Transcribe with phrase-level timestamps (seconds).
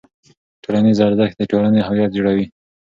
[0.63, 2.45] ټولنیز ارزښت د ټولنې هویت جوړوي.